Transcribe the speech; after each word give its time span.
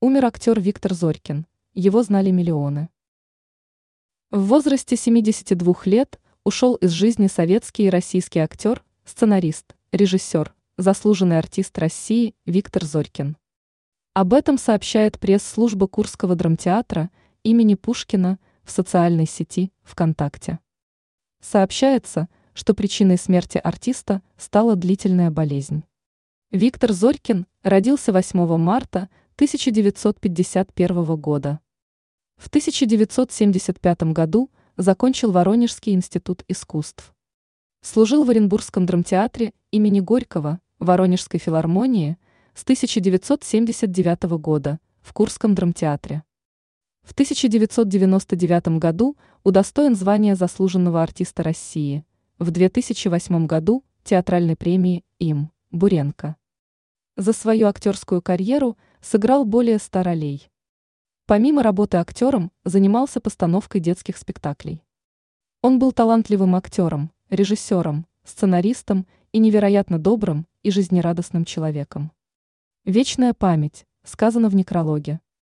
Умер 0.00 0.26
актер 0.26 0.60
Виктор 0.60 0.94
Зорькин. 0.94 1.44
Его 1.74 2.04
знали 2.04 2.30
миллионы. 2.30 2.88
В 4.30 4.46
возрасте 4.46 4.94
72 4.94 5.74
лет 5.86 6.20
ушел 6.44 6.76
из 6.76 6.92
жизни 6.92 7.26
советский 7.26 7.86
и 7.86 7.90
российский 7.90 8.38
актер, 8.38 8.84
сценарист, 9.04 9.74
режиссер, 9.90 10.54
заслуженный 10.76 11.38
артист 11.38 11.76
России 11.78 12.36
Виктор 12.46 12.84
Зорькин. 12.84 13.36
Об 14.14 14.34
этом 14.34 14.56
сообщает 14.56 15.18
пресс-служба 15.18 15.88
Курского 15.88 16.36
драмтеатра 16.36 17.10
имени 17.42 17.74
Пушкина 17.74 18.38
в 18.62 18.70
социальной 18.70 19.26
сети 19.26 19.72
ВКонтакте. 19.82 20.60
Сообщается, 21.40 22.28
что 22.54 22.72
причиной 22.72 23.18
смерти 23.18 23.58
артиста 23.58 24.22
стала 24.36 24.76
длительная 24.76 25.32
болезнь. 25.32 25.82
Виктор 26.52 26.92
Зорькин 26.92 27.46
родился 27.64 28.12
8 28.12 28.56
марта 28.58 29.08
1951 29.38 31.14
года. 31.14 31.60
В 32.38 32.48
1975 32.48 34.02
году 34.12 34.50
закончил 34.76 35.30
Воронежский 35.30 35.92
институт 35.92 36.42
искусств. 36.48 37.14
Служил 37.80 38.24
в 38.24 38.30
Оренбургском 38.30 38.84
драмтеатре 38.84 39.52
имени 39.70 40.00
Горького, 40.00 40.60
Воронежской 40.80 41.38
филармонии 41.38 42.18
с 42.52 42.64
1979 42.64 44.24
года, 44.40 44.80
в 45.02 45.12
Курском 45.12 45.54
драмтеатре. 45.54 46.24
В 47.04 47.12
1999 47.12 48.80
году 48.80 49.16
удостоен 49.44 49.94
звания 49.94 50.34
заслуженного 50.34 51.00
артиста 51.00 51.44
России, 51.44 52.04
в 52.40 52.50
2008 52.50 53.46
году 53.46 53.84
театральной 54.02 54.56
премии 54.56 55.04
им 55.20 55.52
Буренко. 55.70 56.34
За 57.16 57.32
свою 57.32 57.68
актерскую 57.68 58.20
карьеру– 58.20 58.76
сыграл 59.00 59.44
более 59.44 59.78
ста 59.78 60.02
ролей. 60.02 60.50
Помимо 61.26 61.62
работы 61.62 61.98
актером, 61.98 62.50
занимался 62.64 63.20
постановкой 63.20 63.80
детских 63.80 64.16
спектаклей. 64.16 64.82
Он 65.62 65.78
был 65.78 65.92
талантливым 65.92 66.54
актером, 66.54 67.10
режиссером, 67.30 68.06
сценаристом 68.24 69.06
и 69.32 69.38
невероятно 69.38 69.98
добрым 69.98 70.46
и 70.62 70.70
жизнерадостным 70.70 71.44
человеком. 71.44 72.12
Вечная 72.84 73.34
память, 73.34 73.86
сказано 74.04 74.48
в 74.48 74.54
некрологе. 74.54 75.20